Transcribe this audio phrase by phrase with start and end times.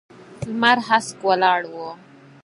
[0.47, 1.73] لمر هسک ولاړ و.